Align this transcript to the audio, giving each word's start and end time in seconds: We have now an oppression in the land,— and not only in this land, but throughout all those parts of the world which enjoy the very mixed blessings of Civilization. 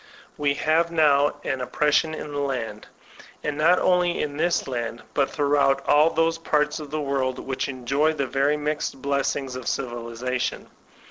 We 0.35 0.55
have 0.55 0.91
now 0.91 1.35
an 1.43 1.61
oppression 1.61 2.15
in 2.15 2.31
the 2.31 2.39
land,— 2.39 2.87
and 3.43 3.55
not 3.55 3.77
only 3.77 4.19
in 4.19 4.35
this 4.37 4.67
land, 4.67 5.03
but 5.13 5.29
throughout 5.29 5.87
all 5.87 6.09
those 6.09 6.39
parts 6.39 6.79
of 6.79 6.89
the 6.89 6.99
world 6.99 7.37
which 7.37 7.69
enjoy 7.69 8.13
the 8.13 8.25
very 8.25 8.57
mixed 8.57 8.99
blessings 8.99 9.55
of 9.55 9.67
Civilization. 9.67 10.71